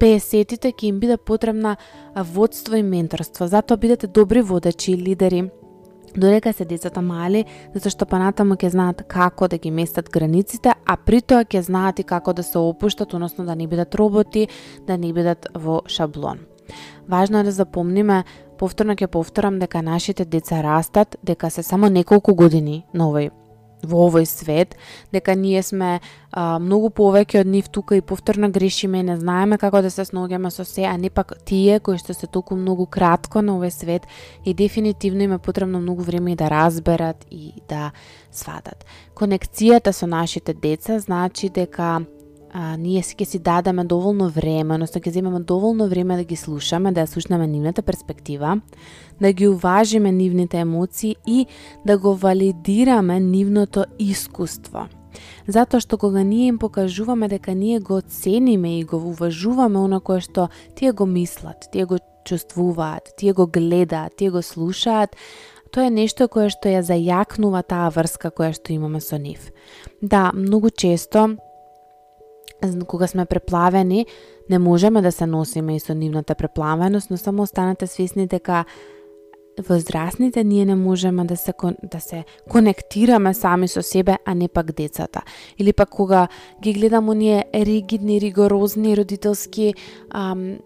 50-тите 0.00 0.72
ќе 0.72 0.86
им 0.86 1.00
биде 1.00 1.16
потребна 1.16 1.76
водство 2.14 2.76
и 2.76 2.82
менторство. 2.82 3.46
Затоа 3.46 3.76
бидете 3.76 4.06
добри 4.06 4.42
водачи 4.42 4.92
и 4.92 4.98
лидери 4.98 5.50
додека 6.16 6.52
се 6.52 6.64
децата 6.64 7.02
мали, 7.02 7.44
затоа 7.74 7.90
што 7.90 8.06
понатаму 8.06 8.56
ќе 8.56 8.72
знаат 8.72 9.04
како 9.08 9.48
да 9.48 9.58
ги 9.58 9.70
местат 9.70 10.10
границите, 10.10 10.74
а 10.86 10.96
при 10.96 11.20
тоа 11.20 11.44
ќе 11.44 11.60
знаат 11.60 11.98
и 11.98 12.04
како 12.04 12.32
да 12.32 12.42
се 12.42 12.58
опуштат, 12.58 13.14
односно 13.14 13.44
да 13.44 13.56
не 13.56 13.66
бидат 13.66 13.94
роботи, 13.94 14.48
да 14.86 14.98
не 14.98 15.12
бидат 15.12 15.48
во 15.54 15.82
шаблон. 15.86 16.38
важно 17.08 17.38
е 17.38 17.42
да 17.42 17.50
запомниме 17.50 18.24
повторно 18.58 18.94
ќе 18.94 19.06
повторам 19.06 19.58
дека 19.58 19.82
нашите 19.82 20.24
деца 20.24 20.62
растат, 20.62 21.16
дека 21.22 21.50
се 21.50 21.62
само 21.62 21.88
неколку 21.88 22.34
години 22.34 22.84
на 22.94 23.06
овој 23.06 23.30
во 23.82 24.06
овој 24.08 24.24
свет, 24.26 24.76
дека 25.12 25.34
ние 25.34 25.62
сме 25.62 26.00
а, 26.30 26.58
многу 26.58 26.90
повеќе 26.90 27.42
од 27.42 27.50
нив 27.50 27.68
тука 27.68 27.96
и 27.96 28.02
повторно 28.04 28.48
грешиме, 28.50 29.02
не 29.02 29.16
знаеме 29.20 29.58
како 29.58 29.82
да 29.82 29.90
се 29.90 30.04
сногеме 30.04 30.50
со 30.50 30.64
се, 30.64 30.86
а 30.88 30.96
не 30.96 31.10
пак 31.10 31.36
тие 31.44 31.80
кои 31.80 31.98
што 31.98 32.14
се 32.14 32.26
толку 32.26 32.56
многу 32.56 32.86
кратко 32.86 33.42
на 33.42 33.58
овој 33.58 33.70
свет 33.70 34.08
и 34.44 34.54
дефинитивно 34.54 35.22
има 35.22 35.38
потребно 35.38 35.80
многу 35.80 36.02
време 36.02 36.32
и 36.32 36.36
да 36.36 36.50
разберат 36.50 37.26
и 37.30 37.52
да 37.68 37.92
сватат. 38.32 38.84
Конекцијата 39.14 39.92
со 39.92 40.06
нашите 40.06 40.54
деца 40.54 40.98
значи 40.98 41.48
дека 41.48 42.02
а, 42.56 42.76
ние 42.80 43.02
ќе 43.02 43.24
си 43.24 43.38
дадеме 43.38 43.84
доволно 43.84 44.30
време, 44.32 44.74
односно 44.74 45.00
ќе 45.00 45.12
земеме 45.12 45.40
доволно 45.44 45.88
време 45.88 46.16
да 46.16 46.24
ги 46.24 46.36
слушаме, 46.40 46.92
да 46.92 47.04
ја 47.04 47.12
слушнеме 47.12 47.46
нивната 47.46 47.82
перспектива, 47.82 48.60
да 49.20 49.32
ги 49.32 49.48
уважиме 49.48 50.12
нивните 50.12 50.64
емоции 50.64 51.16
и 51.26 51.46
да 51.86 51.98
го 51.98 52.14
валидираме 52.14 53.20
нивното 53.20 53.84
искуство. 53.98 54.88
Затоа 55.48 55.80
што 55.84 55.98
кога 56.00 56.24
ние 56.24 56.48
им 56.48 56.58
покажуваме 56.58 57.28
дека 57.28 57.54
ние 57.54 57.80
го 57.80 58.00
цениме 58.00 58.78
и 58.78 58.84
го 58.84 58.96
уважуваме 58.96 59.78
она 59.78 60.00
кое 60.00 60.24
што 60.24 60.48
тие 60.74 60.92
го 60.92 61.06
мислат, 61.06 61.68
тие 61.72 61.84
го 61.84 62.00
чувствуваат, 62.24 63.12
тие 63.16 63.32
го 63.32 63.46
гледаат, 63.46 64.16
тие 64.16 64.30
го 64.30 64.42
слушаат, 64.42 65.16
тоа 65.72 65.86
е 65.86 65.92
нешто 65.92 66.28
кое 66.28 66.48
што 66.48 66.72
ја 66.72 66.80
зајакнува 66.80 67.60
таа 67.68 67.92
врска 67.92 68.32
која 68.32 68.56
што 68.56 68.72
имаме 68.72 69.00
со 69.00 69.20
нив. 69.20 69.52
Да, 70.00 70.32
многу 70.32 70.70
често 70.70 71.36
кога 72.86 73.06
сме 73.06 73.24
преплавени, 73.24 74.06
не 74.50 74.58
можеме 74.58 75.02
да 75.02 75.12
се 75.12 75.26
носиме 75.26 75.76
и 75.76 75.80
со 75.80 75.94
нивната 75.94 76.34
преплавеност, 76.34 77.10
но 77.10 77.16
само 77.16 77.42
останете 77.42 77.86
свесни 77.86 78.26
дека 78.26 78.64
возрастните 79.68 80.44
ние 80.44 80.64
не 80.64 80.74
можеме 80.74 81.24
да 81.24 81.36
се 81.36 81.52
да 81.82 82.00
се 82.00 82.24
конектираме 82.50 83.34
сами 83.34 83.68
со 83.68 83.82
себе, 83.82 84.18
а 84.24 84.34
не 84.34 84.48
пак 84.48 84.72
децата. 84.72 85.22
Или 85.58 85.72
пак 85.72 85.88
кога 85.88 86.28
ги 86.62 86.72
гледамо 86.72 87.12
ние 87.12 87.44
ригидни, 87.54 88.20
ригорозни 88.20 88.96
родителски 88.96 89.74
ам, 90.10 90.58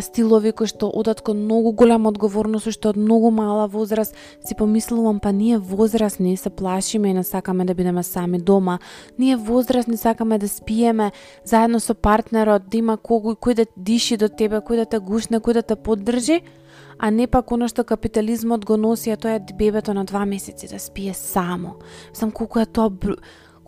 стилови 0.00 0.52
кои 0.52 0.66
што 0.66 0.90
одат 0.94 1.20
кон 1.20 1.44
многу 1.44 1.72
голема 1.72 2.08
одговорност 2.08 2.70
што 2.70 2.94
од 2.94 2.96
многу 2.96 3.30
мала 3.30 3.66
возраст 3.66 4.14
си 4.46 4.54
помислувам 4.54 5.20
па 5.20 5.32
ние 5.32 5.58
возрастни 5.58 6.36
се 6.36 6.50
плашиме 6.50 7.10
и 7.10 7.14
не 7.14 7.24
сакаме 7.24 7.64
да 7.64 7.74
бидеме 7.74 8.02
сами 8.02 8.38
дома. 8.38 8.78
Ние 9.18 9.36
возрастни 9.36 9.96
сакаме 9.96 10.38
да 10.38 10.48
спиеме 10.48 11.12
заедно 11.44 11.80
со 11.80 11.94
партнерот, 11.94 12.70
да 12.70 12.78
има 12.78 12.96
кој 12.96 13.36
кој 13.36 13.54
да 13.54 13.64
диши 13.76 14.16
до 14.16 14.28
тебе, 14.28 14.62
кој 14.62 14.76
да 14.76 14.86
те 14.86 14.98
гушне, 14.98 15.40
кој 15.40 15.52
да 15.52 15.62
те 15.62 15.76
поддржи 15.76 16.42
а 16.98 17.10
не 17.10 17.26
пак 17.26 17.52
оно 17.52 17.68
што 17.68 17.84
капитализмот 17.84 18.64
го 18.64 18.76
носи, 18.76 19.10
а 19.10 19.16
тоа 19.16 19.38
е 19.38 19.44
бебето 19.54 19.94
на 19.94 20.04
два 20.04 20.24
месеци 20.26 20.68
да 20.68 20.78
спие 20.78 21.14
само. 21.14 21.76
Сам 22.12 22.30
колку 22.30 22.58
е 22.58 22.66
тоа 22.66 22.90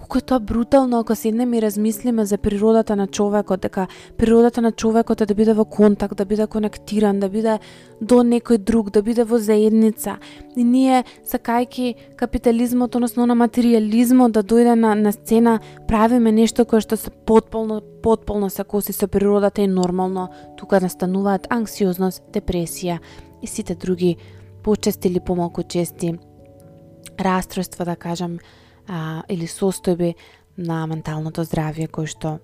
колку 0.00 0.19
е 0.19 0.21
тоа 0.21 0.40
брутално 0.40 0.99
ако 0.99 1.14
седнеме 1.14 1.59
и 1.59 1.62
размислиме 1.62 2.25
за 2.25 2.38
природата 2.38 2.97
на 2.97 3.07
човекот, 3.07 3.61
дека 3.61 3.87
природата 4.16 4.62
на 4.62 4.73
човекот 4.73 5.21
е 5.21 5.26
да 5.26 5.35
биде 5.35 5.52
во 5.52 5.64
контакт, 5.64 6.16
да 6.16 6.25
биде 6.25 6.47
конектиран, 6.47 7.21
да 7.21 7.28
биде 7.28 7.59
до 8.00 8.25
некој 8.25 8.59
друг, 8.59 8.90
да 8.90 9.02
биде 9.02 9.25
во 9.25 9.38
заедница. 9.38 10.16
И 10.57 10.64
ние, 10.64 11.04
сакајки 11.25 11.95
капитализмот, 12.16 12.95
односно 12.95 13.26
на 13.26 13.35
материализмот 13.35 14.33
да 14.33 14.42
дојде 14.42 14.75
на, 14.75 14.95
на 14.95 15.12
сцена, 15.12 15.61
правиме 15.88 16.33
нешто 16.33 16.64
кое 16.64 16.80
што 16.80 16.97
се 16.97 17.11
потполно, 17.11 17.83
потполно 18.02 18.50
се 18.50 18.64
коси 18.64 18.92
со 18.92 19.07
природата 19.07 19.61
и 19.62 19.69
нормално 19.69 20.28
тука 20.57 20.80
настануваат 20.80 21.47
анксиозност, 21.50 22.25
депресија 22.33 22.99
и 23.42 23.47
сите 23.47 23.75
други 23.75 24.16
почести 24.62 25.09
или 25.09 25.21
помалку 25.21 25.62
чести 25.62 26.14
расстройства, 27.21 27.85
да 27.85 27.97
кажам, 27.97 28.38
а, 28.91 29.23
или 29.29 29.47
состојби 29.47 30.15
на 30.59 30.83
менталното 30.91 31.45
здравје 31.47 31.87
кои 31.89 32.11
што 32.11 32.39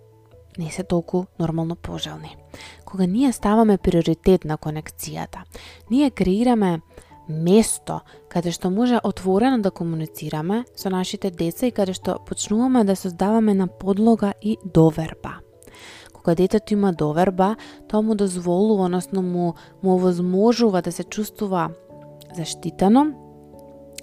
не 0.59 0.71
се 0.71 0.83
толку 0.83 1.27
нормално 1.39 1.77
пожелни. 1.77 2.37
Кога 2.85 3.07
ние 3.07 3.33
ставаме 3.33 3.79
приоритет 3.79 4.45
на 4.45 4.57
конекцијата, 4.57 5.43
ние 5.91 6.11
креираме 6.11 6.81
место 7.29 8.01
каде 8.29 8.53
што 8.55 8.71
може 8.71 9.01
отворено 9.03 9.59
да 9.59 9.71
комуницираме 9.71 10.65
со 10.77 10.91
нашите 10.91 11.31
деца 11.31 11.67
и 11.67 11.75
каде 11.75 11.93
што 11.93 12.21
почнуваме 12.27 12.85
да 12.85 12.97
создаваме 12.97 13.55
на 13.55 13.67
подлога 13.67 14.33
и 14.43 14.57
доверба. 14.65 15.43
Кога 16.13 16.35
детето 16.35 16.73
има 16.73 16.93
доверба, 16.93 17.57
тоа 17.89 18.03
му 18.03 18.15
дозволува, 18.15 18.85
односно 18.85 19.23
му, 19.23 19.55
му 19.83 19.95
овозможува 19.95 20.83
да 20.83 20.93
се 20.93 21.05
чувствува 21.05 21.71
заштитено 22.37 23.26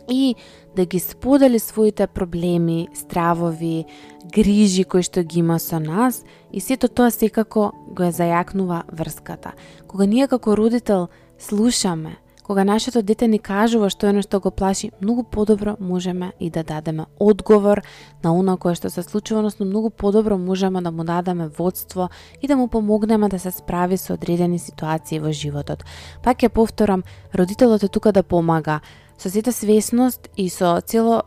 и 0.10 0.36
да 0.76 0.86
ги 0.86 1.00
сподели 1.00 1.60
своите 1.60 2.08
проблеми, 2.08 2.88
стравови, 2.94 3.86
грижи 4.34 4.84
кои 4.84 5.04
што 5.04 5.24
ги 5.24 5.40
има 5.40 5.60
со 5.60 5.80
нас 5.80 6.24
и 6.52 6.60
сето 6.60 6.88
тоа 6.88 7.12
секако 7.12 7.72
го 7.88 8.04
е 8.04 8.12
зајакнува 8.12 8.84
врската. 8.92 9.54
Кога 9.88 10.06
ние 10.06 10.28
како 10.28 10.58
родител 10.58 11.08
слушаме, 11.40 12.18
кога 12.44 12.64
нашето 12.64 13.02
дете 13.02 13.28
ни 13.28 13.40
кажува 13.40 13.90
што 13.90 14.08
е 14.08 14.22
што 14.22 14.40
го 14.40 14.52
плаши, 14.52 14.92
многу 15.02 15.24
подобро 15.24 15.78
можеме 15.80 16.34
и 16.40 16.50
да 16.50 16.64
дадеме 16.64 17.06
одговор 17.20 17.82
на 18.24 18.34
оно 18.34 18.58
кое 18.58 18.76
што 18.76 18.90
се 18.90 19.04
случува, 19.04 19.40
односно 19.40 19.66
многу 19.66 19.90
подобро 19.90 20.38
можеме 20.38 20.82
да 20.82 20.92
му 20.92 21.04
дадеме 21.04 21.48
водство 21.48 22.10
и 22.42 22.48
да 22.48 22.58
му 22.58 22.68
помогнеме 22.68 23.30
да 23.30 23.40
се 23.40 23.52
справи 23.52 23.98
со 23.98 24.14
одредени 24.14 24.60
ситуации 24.60 25.20
во 25.20 25.32
животот. 25.32 25.84
Пак 26.24 26.44
ја 26.44 26.50
повторам, 26.50 27.04
родителот 27.36 27.84
е 27.84 27.88
тука 27.88 28.12
да 28.12 28.24
помага, 28.24 28.82
со 29.24 29.30
сета 29.30 29.52
свесност 29.52 30.30
и 30.38 30.50
со 30.50 30.82
цело, 30.82 31.22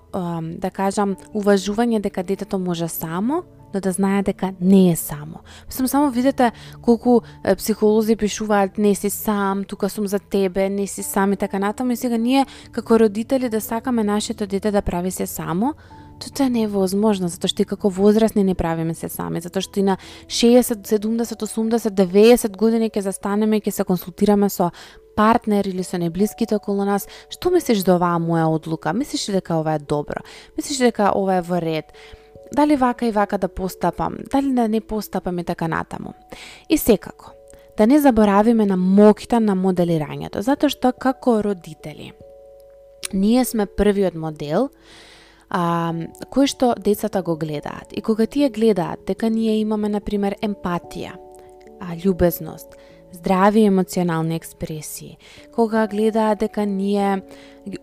да 0.60 0.70
кажам, 0.70 1.16
уважување 1.32 2.02
дека 2.04 2.22
детето 2.22 2.58
може 2.58 2.88
само, 2.92 3.42
но 3.72 3.80
да 3.80 3.92
знае 3.92 4.22
дека 4.22 4.52
не 4.60 4.90
е 4.90 4.96
само. 4.96 5.40
Мислам, 5.66 5.88
само 5.88 6.10
видете 6.10 6.52
колку 6.82 7.20
психолози 7.56 8.16
пишуваат 8.16 8.78
не 8.78 8.94
си 8.94 9.10
сам, 9.10 9.64
тука 9.64 9.88
сум 9.88 10.06
за 10.06 10.18
тебе, 10.18 10.68
не 10.68 10.86
си 10.86 11.02
сам 11.02 11.32
и 11.32 11.36
така 11.36 11.58
натаму. 11.58 11.92
И 11.92 11.96
сега 11.96 12.16
ние, 12.16 12.46
како 12.72 13.00
родители, 13.00 13.48
да 13.48 13.60
сакаме 13.60 14.04
нашето 14.04 14.46
дете 14.46 14.70
да 14.70 14.82
прави 14.82 15.10
се 15.10 15.26
само, 15.26 15.74
Тоа 16.20 16.48
не 16.48 16.62
е 16.64 16.68
возможно, 16.68 17.28
затоа 17.28 17.50
што 17.52 17.62
и 17.62 17.68
како 17.68 17.90
возрастни 17.92 18.44
не 18.44 18.54
правиме 18.54 18.94
се 18.94 19.08
сами, 19.12 19.40
затоа 19.40 19.64
што 19.64 19.80
и 19.80 19.84
на 19.84 19.96
60, 20.26 20.86
70, 20.88 21.42
80, 21.44 21.92
90 21.92 22.56
години 22.56 22.90
ќе 22.90 23.04
застанеме 23.04 23.58
и 23.58 23.64
ќе 23.64 23.70
се 23.70 23.84
консултираме 23.84 24.48
со 24.48 24.70
партнер 25.16 25.66
или 25.68 25.84
со 25.84 25.98
неблиските 25.98 26.56
околу 26.56 26.84
нас, 26.84 27.08
што 27.32 27.50
мислиш 27.50 27.84
за 27.84 27.96
оваа 27.96 28.20
моја 28.20 28.48
одлука? 28.52 28.92
Мислиш 28.92 29.28
ли 29.28 29.38
дека 29.38 29.56
ова 29.60 29.76
е 29.76 29.78
добро? 29.78 30.24
Мислиш 30.56 30.80
ли 30.80 30.90
дека 30.90 31.12
ова 31.16 31.40
е 31.40 31.44
во 31.44 31.60
ред? 31.60 31.92
Дали 32.52 32.76
вака 32.76 33.06
и 33.06 33.12
вака 33.12 33.38
да 33.38 33.48
постапам? 33.48 34.16
Дали 34.32 34.52
да 34.52 34.68
не 34.68 34.80
постапам 34.80 35.38
и 35.38 35.44
така 35.44 35.68
натаму? 35.68 36.14
И 36.68 36.78
секако, 36.78 37.32
да 37.76 37.86
не 37.86 38.00
заборавиме 38.00 38.66
на 38.66 38.76
моќта 38.76 39.40
на 39.40 39.56
моделирањето, 39.56 40.40
затоа 40.40 40.70
што 40.72 40.92
како 40.92 41.42
родители, 41.42 42.12
ние 43.12 43.44
сме 43.44 43.66
првиот 43.66 44.14
модел 44.14 44.70
а, 45.50 45.92
кој 46.32 46.46
што 46.50 46.74
децата 46.74 47.22
го 47.22 47.36
гледаат. 47.36 47.92
И 47.92 48.02
кога 48.02 48.26
тие 48.26 48.50
гледаат 48.50 49.06
дека 49.06 49.30
ние 49.30 49.60
имаме, 49.60 49.88
например, 49.88 50.36
емпатија, 50.42 51.16
а, 51.80 51.94
љубезност, 51.96 52.76
здрави 53.12 53.64
емоционални 53.64 54.36
експресии, 54.36 55.16
кога 55.54 55.86
гледаат 55.86 56.38
дека 56.38 56.66
ние 56.66 57.22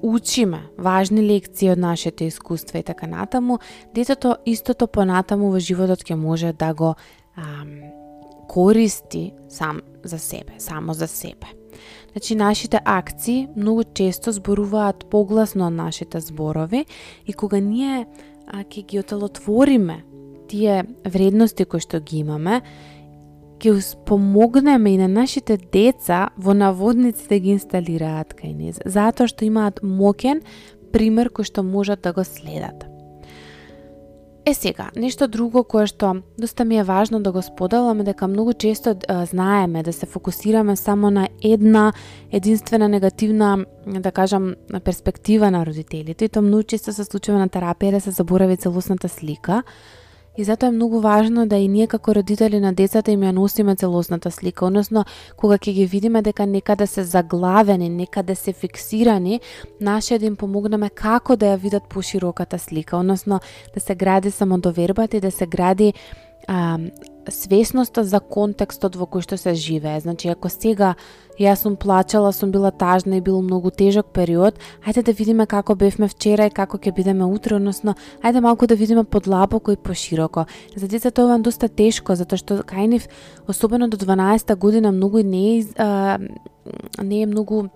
учиме 0.01 0.61
важни 0.77 1.23
лекции 1.27 1.71
од 1.71 1.79
нашите 1.79 2.25
искуства 2.25 2.79
и 2.79 2.83
така 2.83 3.07
натаму, 3.07 3.59
детето 3.95 4.37
истото 4.45 4.87
понатаму 4.87 5.51
во 5.51 5.59
животот 5.59 6.03
ќе 6.03 6.15
може 6.15 6.53
да 6.53 6.73
го 6.73 6.95
а, 7.35 7.43
користи 8.47 9.33
сам 9.49 9.81
за 10.03 10.19
себе, 10.19 10.53
само 10.57 10.93
за 10.93 11.07
себе. 11.07 11.62
Значи, 12.13 12.35
нашите 12.35 12.79
акции 12.85 13.47
многу 13.55 13.83
често 13.83 14.31
зборуваат 14.31 15.05
погласно 15.09 15.67
од 15.67 15.73
нашите 15.73 16.19
зборови 16.19 16.85
и 17.25 17.33
кога 17.33 17.59
ние 17.59 18.05
а, 18.47 18.63
ке 18.63 18.81
ги 18.81 18.99
отелотвориме 18.99 20.03
тие 20.47 20.85
вредности 21.05 21.65
кои 21.65 21.81
што 21.81 21.97
ги 21.99 22.21
имаме, 22.21 22.61
ќе 23.57 23.81
помогнеме 24.05 24.93
и 24.93 24.97
на 25.01 25.07
нашите 25.07 25.57
деца 25.57 26.29
во 26.37 26.53
наводници 26.53 27.25
да 27.29 27.39
ги 27.39 27.55
инсталираат 27.57 28.37
кај 28.37 28.53
низ, 28.53 28.81
затоа 28.85 29.25
што 29.25 29.49
имаат 29.49 29.81
мокен 29.81 30.43
пример 30.93 31.33
кој 31.33 31.49
што 31.49 31.63
можат 31.65 32.05
да 32.05 32.13
го 32.13 32.21
следат. 32.21 32.92
Е 34.45 34.53
сега, 34.53 34.89
нешто 34.95 35.27
друго 35.31 35.61
кое 35.63 35.85
што 35.87 36.17
доста 36.35 36.65
ми 36.67 36.75
е 36.75 36.83
важно 36.83 37.21
да 37.23 37.31
го 37.31 37.41
споделам 37.41 38.01
е 38.01 38.03
дека 38.03 38.27
многу 38.27 38.53
често 38.53 38.91
а, 39.07 39.25
знаеме 39.25 39.83
да 39.83 39.93
се 39.93 40.05
фокусираме 40.05 40.75
само 40.75 41.11
на 41.11 41.29
една 41.41 41.93
единствена 42.31 42.89
негативна, 42.89 43.65
да 43.87 44.11
кажам, 44.11 44.55
перспектива 44.83 45.51
на 45.51 45.65
родителите 45.65 46.25
и 46.25 46.29
тоа 46.29 46.43
многу 46.43 46.63
често 46.63 46.91
се 46.91 47.07
случува 47.07 47.39
на 47.39 47.47
терапија 47.47 47.91
да 47.91 48.01
се 48.01 48.11
заборави 48.11 48.57
целосната 48.57 49.09
слика. 49.09 49.63
И 50.37 50.43
затоа 50.43 50.67
е 50.67 50.71
многу 50.71 50.99
важно 50.99 51.45
да 51.47 51.57
и 51.57 51.67
ние 51.67 51.87
како 51.87 52.15
родители 52.15 52.59
на 52.59 52.73
децата 52.73 53.11
им 53.11 53.21
ја 53.21 53.31
носиме 53.31 53.75
целосната 53.75 54.31
слика, 54.31 54.65
односно 54.65 55.05
кога 55.37 55.57
ќе 55.57 55.73
ги 55.73 55.85
видиме 55.85 56.21
дека 56.21 56.45
некаде 56.45 56.87
се 56.87 57.03
заглавени, 57.03 57.89
некаде 57.89 58.35
се 58.35 58.53
фиксирани, 58.53 59.41
наше 59.81 60.19
да 60.19 60.25
им 60.25 60.35
помогнеме 60.35 60.89
како 60.89 61.35
да 61.35 61.53
ја 61.53 61.57
видат 61.57 61.83
пошироката 61.89 62.59
слика, 62.59 62.97
односно 62.97 63.39
да 63.73 63.79
се 63.79 63.95
гради 63.95 64.31
самодовербата 64.31 65.17
и 65.17 65.21
да 65.21 65.31
се 65.31 65.45
гради 65.45 65.93
а, 66.47 66.77
свесноста 67.29 68.03
за 68.03 68.19
контекстот 68.19 68.95
во 68.95 69.05
кој 69.07 69.23
што 69.23 69.37
се 69.37 69.53
живее. 69.55 69.99
Значи, 69.99 70.27
ако 70.27 70.49
сега 70.49 70.95
јас 71.39 71.63
сум 71.63 71.75
плачала, 71.75 72.31
сум 72.33 72.51
била 72.51 72.71
тажна 72.71 73.17
и 73.17 73.21
бил 73.21 73.41
многу 73.41 73.71
тежок 73.71 74.11
период, 74.13 74.59
ајде 74.85 75.03
да 75.03 75.11
видиме 75.11 75.45
како 75.45 75.75
бевме 75.75 76.07
вчера 76.07 76.47
и 76.47 76.53
како 76.53 76.77
ќе 76.77 76.93
бидеме 76.95 77.25
утре, 77.25 77.55
односно, 77.55 77.95
ајде 78.21 78.41
малку 78.41 78.67
да 78.67 78.75
видиме 78.75 79.03
подлабоко 79.03 79.71
и 79.71 79.77
пошироко. 79.77 80.45
За 80.75 80.87
децата 80.87 81.23
ова 81.23 81.35
е 81.35 81.45
доста 81.45 81.69
тешко, 81.69 82.15
затоа 82.15 82.37
што 82.37 82.61
кај 82.67 82.87
нив, 82.87 83.07
особено 83.47 83.87
до 83.87 83.97
12 83.97 84.55
година, 84.55 84.91
многу 84.91 85.23
не 85.23 85.59
е, 85.59 85.63
а, 85.77 86.19
не 87.01 87.21
е 87.21 87.25
многу 87.25 87.69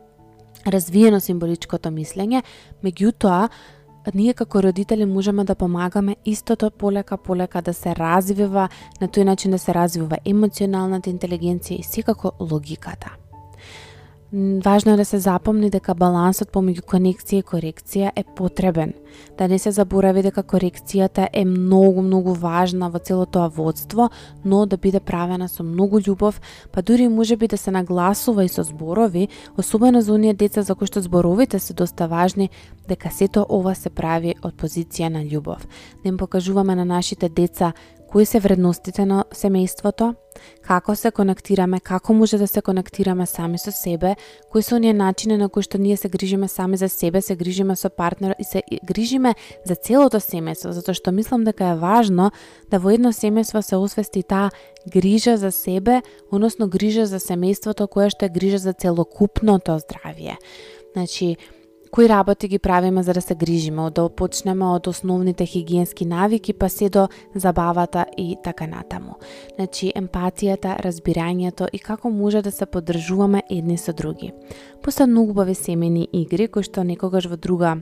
развиено 0.65 1.19
символичкото 1.19 1.89
мислење, 1.93 2.43
меѓутоа, 2.83 3.47
Па 4.07 4.11
ние 4.15 4.33
како 4.33 4.61
родители 4.63 5.05
можеме 5.05 5.43
да 5.43 5.55
помагаме 5.55 6.15
истото 6.25 6.69
полека 6.71 7.17
полека 7.17 7.61
да 7.61 7.73
се 7.73 7.91
развива, 7.95 8.69
на 9.01 9.07
тој 9.07 9.23
начин 9.27 9.51
да 9.51 9.59
се 9.59 9.75
развива 9.75 10.23
емоционалната 10.23 11.11
интелигенција 11.11 11.81
и 11.81 11.83
секако 11.83 12.31
логиката. 12.39 13.17
Важно 14.33 14.91
е 14.91 14.97
да 14.97 15.05
се 15.05 15.19
запомни 15.23 15.69
дека 15.71 15.93
балансот 15.95 16.49
помеѓу 16.51 16.83
конекција 16.83 17.39
и 17.39 17.45
корекција 17.47 18.09
е 18.11 18.25
потребен. 18.35 18.91
Да 19.39 19.47
не 19.47 19.55
се 19.59 19.71
заборави 19.71 20.19
дека 20.21 20.43
корекцијата 20.43 21.29
е 21.33 21.45
многу, 21.45 22.01
многу 22.03 22.33
важна 22.35 22.89
во 22.91 22.99
целото 22.99 23.31
тоа 23.31 23.47
водство, 23.47 24.09
но 24.43 24.65
да 24.65 24.77
биде 24.77 24.99
правена 24.99 25.47
со 25.47 25.63
многу 25.63 26.01
љубов, 26.03 26.41
па 26.71 26.81
дури 26.81 27.07
може 27.07 27.37
би 27.37 27.47
да 27.47 27.57
се 27.57 27.71
нагласува 27.71 28.43
и 28.43 28.49
со 28.49 28.63
зборови, 28.63 29.29
особено 29.57 30.01
за 30.01 30.13
оние 30.13 30.33
деца 30.33 30.61
за 30.61 30.75
кои 30.75 30.87
што 30.87 31.01
зборовите 31.01 31.59
се 31.59 31.73
доста 31.73 32.07
важни, 32.07 32.49
дека 32.87 33.09
сето 33.11 33.45
ова 33.49 33.75
се 33.75 33.89
прави 33.89 34.35
од 34.43 34.59
позиција 34.59 35.07
на 35.07 35.23
љубов. 35.23 35.63
Да 36.03 36.09
им 36.09 36.17
покажуваме 36.17 36.75
на 36.75 36.85
нашите 36.85 37.29
деца 37.29 37.71
кои 38.11 38.25
се 38.25 38.39
вредностите 38.39 39.05
на 39.05 39.23
семејството, 39.31 40.15
како 40.61 40.95
се 40.95 41.11
конектираме, 41.11 41.79
како 41.79 42.13
може 42.13 42.37
да 42.37 42.47
се 42.47 42.61
конектираме 42.61 43.25
сами 43.25 43.57
со 43.57 43.71
себе, 43.71 44.15
кои 44.51 44.63
се 44.63 44.75
оние 44.75 44.93
начини 44.93 45.37
на 45.37 45.49
кои 45.49 45.63
што 45.63 45.77
ние 45.77 45.97
се 45.97 46.09
грижиме 46.09 46.47
сами 46.47 46.77
за 46.77 46.89
себе, 46.89 47.21
се 47.21 47.35
грижиме 47.35 47.75
со 47.75 47.89
партнер 47.89 48.35
и 48.39 48.43
се 48.43 48.63
грижиме 48.83 49.35
за 49.65 49.75
целото 49.75 50.17
семејство, 50.17 50.71
затоа 50.71 50.93
што 50.93 51.11
мислам 51.11 51.43
дека 51.43 51.73
е 51.73 51.79
важно 51.79 52.31
да 52.71 52.79
во 52.79 52.91
едно 52.91 53.13
семејство 53.13 53.61
се 53.61 53.75
освести 53.75 54.23
таа 54.23 54.49
грижа 54.87 55.37
за 55.37 55.51
себе, 55.51 56.01
односно 56.31 56.67
грижа 56.67 57.05
за 57.05 57.19
семејството 57.19 57.87
кое 57.87 58.09
што 58.09 58.25
е 58.25 58.29
грижа 58.29 58.57
за 58.57 58.73
целокупното 58.73 59.79
здравје. 59.79 60.37
Значи, 60.93 61.37
кои 61.97 62.09
работи 62.09 62.47
ги 62.47 62.59
правиме 62.59 63.03
за 63.03 63.13
да 63.13 63.21
се 63.21 63.35
грижиме, 63.35 63.89
да 63.89 64.09
почнеме 64.09 64.65
од 64.65 64.87
основните 64.87 65.45
хигиенски 65.45 66.05
навики 66.05 66.53
па 66.53 66.69
се 66.69 66.89
до 66.89 67.07
забавата 67.35 68.05
и 68.17 68.37
така 68.43 68.67
натаму. 68.67 69.17
Значи, 69.55 69.89
емпатијата, 69.95 70.77
разбирањето 70.77 71.65
и 71.73 71.79
како 71.79 72.09
може 72.09 72.41
да 72.41 72.51
се 72.51 72.65
поддржуваме 72.65 73.43
едни 73.49 73.77
со 73.77 73.93
други. 73.93 74.31
После 74.83 75.07
многу 75.07 75.31
убави 75.31 75.55
семени 75.55 76.07
игри 76.13 76.47
кои 76.47 76.63
што 76.63 76.83
некогаш 76.85 77.25
во 77.25 77.37
друга 77.37 77.81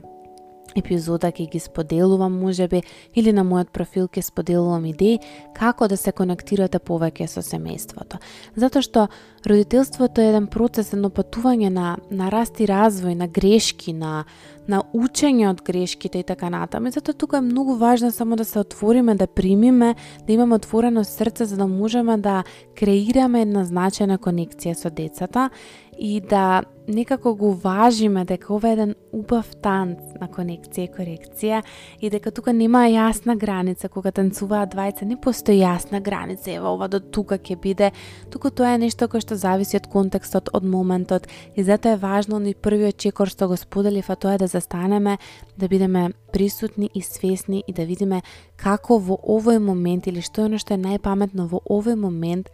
епизода 0.74 1.30
ќе 1.30 1.48
ги 1.50 1.60
споделувам 1.60 2.38
можеби 2.40 2.82
или 3.14 3.32
на 3.32 3.44
мојот 3.44 3.70
профил 3.72 4.08
ќе 4.08 4.22
споделувам 4.22 4.84
идеи 4.90 5.20
како 5.54 5.88
да 5.88 5.96
се 5.96 6.12
конектирате 6.12 6.78
повеќе 6.78 7.28
со 7.30 7.42
семејството. 7.44 8.20
Затоа 8.56 8.82
што 8.82 9.06
родителството 9.46 10.20
е 10.20 10.30
еден 10.32 10.46
процес, 10.50 10.92
едно 10.92 11.10
патување 11.10 11.70
на, 11.70 11.96
на 12.10 12.30
раст 12.30 12.60
и 12.60 12.66
развој, 12.66 13.14
на 13.14 13.28
грешки, 13.28 13.92
на, 13.92 14.24
на 14.68 14.82
учење 14.94 15.48
од 15.50 15.62
грешките 15.62 16.20
и 16.20 16.26
така 16.26 16.50
натаму. 16.50 16.90
Затоа 16.90 17.14
тука 17.14 17.38
е 17.38 17.46
многу 17.46 17.76
важно 17.78 18.12
само 18.12 18.36
да 18.36 18.44
се 18.44 18.58
отвориме, 18.58 19.14
да 19.14 19.26
примиме, 19.26 19.94
да 20.26 20.32
имаме 20.32 20.54
отворено 20.54 21.04
срце 21.04 21.44
за 21.44 21.56
да 21.56 21.66
можеме 21.66 22.16
да 22.18 22.42
креираме 22.74 23.42
една 23.42 23.64
значајна 23.64 24.18
конекција 24.18 24.74
со 24.74 24.90
децата 24.90 25.50
и 25.98 26.20
да 26.20 26.64
некако 26.88 27.34
го 27.34 27.52
важиме 27.54 28.24
дека 28.24 28.54
ова 28.54 28.68
е 28.68 28.72
еден 28.72 28.94
убав 29.12 29.48
танц 29.62 29.98
на 30.20 30.28
конекција 30.28 30.86
и 30.86 30.92
корекција 30.92 31.62
и 32.00 32.10
дека 32.10 32.30
тука 32.30 32.52
нема 32.52 32.86
јасна 32.86 33.36
граница. 33.38 33.88
Кога 33.88 34.12
танцуваат 34.12 34.74
двајца, 34.74 35.04
не 35.04 35.16
постои 35.16 35.58
јасна 35.60 36.00
граница, 36.00 36.50
ева 36.50 36.70
ова 36.74 36.88
до 36.88 37.00
тука 37.00 37.38
ќе 37.38 37.58
биде, 37.60 37.90
туку 38.30 38.50
тоа 38.50 38.74
е 38.74 38.82
нешто 38.86 39.08
кое 39.08 39.20
што 39.20 39.36
зависи 39.36 39.76
од 39.80 39.90
контекстот, 39.90 40.50
од 40.52 40.64
моментот. 40.64 41.26
И 41.56 41.64
затоа 41.64 41.96
е 41.96 42.02
важно 42.02 42.38
ни 42.38 42.54
првиот 42.54 42.96
чекор 42.96 43.28
што 43.28 43.48
го 43.48 43.56
споделив, 43.56 44.10
а 44.10 44.16
тоа 44.16 44.36
е 44.36 44.44
да 44.44 44.46
застанеме, 44.46 45.18
да 45.56 45.68
бидеме 45.68 46.12
присутни 46.32 46.90
и 46.94 47.02
свесни 47.02 47.64
и 47.66 47.72
да 47.72 47.84
видиме 47.84 48.22
како 48.56 48.98
во 48.98 49.16
овој 49.16 49.58
момент 49.58 50.06
или 50.06 50.20
што 50.20 50.42
е 50.42 50.50
оно 50.50 50.58
што 50.58 50.74
е 50.74 50.82
најпаметно 50.82 51.48
во 51.48 51.62
овој 51.64 51.96
момент 51.96 52.50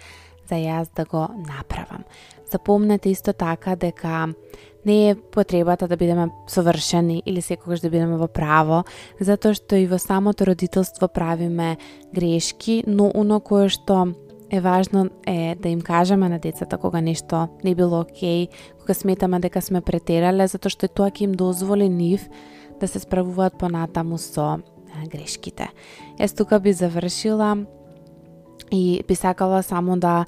за 0.53 0.61
јас 0.61 0.93
да 0.95 1.05
го 1.05 1.29
направам. 1.49 2.05
Запомнете 2.53 3.11
исто 3.11 3.33
така 3.33 3.77
дека 3.77 4.35
не 4.85 5.11
е 5.11 5.15
потребата 5.15 5.89
да 5.89 5.97
бидеме 5.97 6.29
совршени 6.49 7.23
или 7.27 7.41
секогаш 7.41 7.81
да 7.81 7.91
бидеме 7.91 8.19
во 8.21 8.29
право, 8.29 8.85
затоа 9.21 9.57
што 9.57 9.79
и 9.81 9.87
во 9.89 9.97
самото 9.97 10.45
родителство 10.45 11.09
правиме 11.09 11.79
грешки, 12.13 12.83
но 12.87 13.11
оно 13.15 13.41
кое 13.41 13.71
што 13.73 14.13
е 14.53 14.61
важно 14.61 15.09
е 15.27 15.57
да 15.57 15.69
им 15.69 15.81
кажеме 15.81 16.29
на 16.29 16.39
децата 16.39 16.77
кога 16.77 17.01
нешто 17.01 17.49
не 17.65 17.75
било 17.75 18.01
окей, 18.01 18.49
кога 18.81 18.95
сметаме 18.95 19.41
дека 19.41 19.63
сме 19.63 19.81
претерале, 19.81 20.45
затоа 20.47 20.69
што 20.69 20.89
тоа 20.89 21.09
ќе 21.09 21.31
им 21.31 21.33
дозволи 21.33 21.89
нив 21.89 22.29
да 22.81 22.89
се 22.89 22.99
справуваат 22.99 23.57
понатаму 23.57 24.19
со 24.19 24.61
грешките. 25.09 25.71
Ес 26.21 26.35
тука 26.35 26.61
би 26.61 26.73
завршила 26.73 27.65
и 28.73 29.03
би 29.09 29.15
сакала 29.15 29.63
само 29.63 29.97
да 29.97 30.25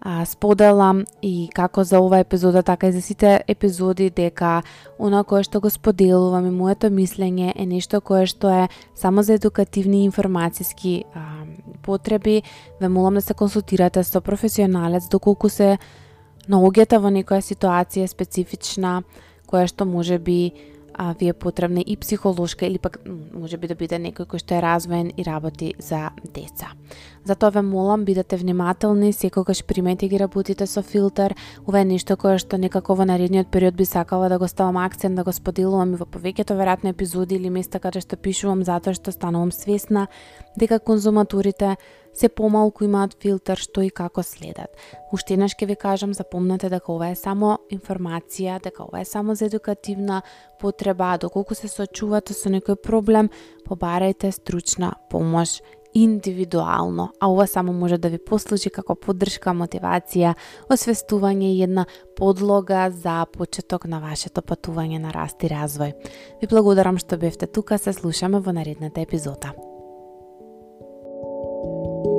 а, 0.00 0.24
споделам 0.26 1.04
и 1.22 1.48
како 1.54 1.84
за 1.84 2.00
ова 2.00 2.18
епизода, 2.18 2.62
така 2.62 2.88
и 2.88 2.92
за 2.92 3.02
сите 3.02 3.44
епизоди 3.48 4.10
дека 4.10 4.62
она 4.98 5.22
кое 5.24 5.44
што 5.46 5.60
го 5.60 5.70
споделувам 5.70 6.46
и 6.46 6.50
моето 6.50 6.90
мислење 6.90 7.52
е 7.54 7.66
нешто 7.66 8.00
кое 8.00 8.26
што 8.26 8.50
е 8.50 8.68
само 8.94 9.22
за 9.22 9.38
едукативни 9.38 10.04
и 10.04 10.10
информацијски 10.10 11.04
а, 11.14 11.46
потреби. 11.82 12.42
Ве 12.80 12.88
молам 12.88 13.14
да 13.14 13.22
се 13.22 13.34
консултирате 13.34 14.04
со 14.04 14.20
професионалец 14.20 15.08
доколку 15.08 15.48
се 15.48 15.78
наоѓате 16.50 16.98
во 16.98 17.10
некоја 17.14 17.38
ситуација 17.38 18.10
специфична 18.10 19.02
која 19.46 19.68
што 19.70 19.86
може 19.86 20.18
би 20.18 20.52
а, 20.94 21.14
ви 21.20 21.28
е 21.28 21.32
потребна 21.32 21.84
и 21.86 21.96
психолошка 21.96 22.66
или 22.66 22.78
пак 22.78 22.98
може 23.34 23.56
би 23.56 23.68
да 23.68 23.74
биде 23.74 23.98
некој 23.98 24.26
кој 24.26 24.38
што 24.38 24.54
е 24.54 24.62
развоен 24.62 25.12
и 25.16 25.24
работи 25.24 25.74
за 25.78 26.10
деца. 26.34 26.72
Затоа 27.24 27.50
ве 27.50 27.62
молам 27.62 28.04
бидете 28.04 28.36
внимателни, 28.36 29.12
секогаш 29.12 29.64
примете 29.64 30.08
ги 30.08 30.18
работите 30.18 30.66
со 30.66 30.82
филтер. 30.82 31.34
Ова 31.66 31.80
е 31.80 31.84
нешто 31.84 32.16
кое 32.16 32.38
што 32.38 32.58
некако 32.58 32.94
во 32.94 33.04
наредниот 33.04 33.50
период 33.50 33.74
би 33.74 33.84
сакала 33.84 34.28
да 34.28 34.38
го 34.38 34.48
ставам 34.48 34.76
акцент, 34.76 35.16
да 35.16 35.24
го 35.24 35.32
споделувам 35.32 35.94
и 35.94 35.96
во 35.96 36.04
повеќето 36.04 36.58
веројатно 36.58 36.90
епизоди 36.90 37.34
или 37.34 37.50
места 37.50 37.78
каде 37.78 38.00
што 38.00 38.16
пишувам 38.16 38.64
затоа 38.64 38.94
што 38.94 39.12
станувам 39.12 39.52
свесна 39.52 40.08
дека 40.56 40.78
конзуматорите 40.78 41.76
се 42.14 42.28
помалку 42.28 42.84
имаат 42.84 43.16
филтер 43.20 43.56
што 43.58 43.82
и 43.82 43.90
како 43.90 44.22
следат. 44.22 44.70
Уште 45.12 45.34
еднаш 45.34 45.56
ќе 45.56 45.66
ви 45.66 45.76
кажам, 45.76 46.14
запомнете 46.14 46.68
дека 46.68 46.92
ова 46.92 47.10
е 47.12 47.18
само 47.18 47.58
информација, 47.72 48.60
дека 48.62 48.84
ова 48.84 49.00
е 49.00 49.04
само 49.04 49.34
за 49.34 49.46
едукативна 49.46 50.22
потреба, 50.60 51.16
доколку 51.18 51.54
се 51.54 51.68
сочувате 51.68 52.34
со 52.34 52.52
некој 52.52 52.76
проблем, 52.76 53.30
побарајте 53.68 54.32
стручна 54.32 54.94
помош 55.10 55.60
индивидуално, 55.94 57.12
а 57.20 57.28
ова 57.28 57.46
само 57.46 57.72
може 57.72 57.98
да 57.98 58.08
ви 58.08 58.18
послужи 58.18 58.70
како 58.70 58.94
поддршка, 58.94 59.52
мотивација, 59.52 60.34
освестување 60.72 61.52
и 61.52 61.62
една 61.62 61.84
подлога 62.16 62.90
за 62.90 63.26
почеток 63.32 63.84
на 63.84 64.00
вашето 64.00 64.42
патување 64.42 64.98
на 64.98 65.12
раст 65.12 65.44
и 65.44 65.52
развој. 65.52 65.92
Ви 66.40 66.48
благодарам 66.48 66.98
што 66.98 67.18
бевте 67.18 67.46
тука, 67.46 67.78
се 67.78 67.92
слушаме 67.92 68.40
во 68.40 68.52
наредната 68.52 69.00
епизода. 69.00 69.71
you 71.62 72.11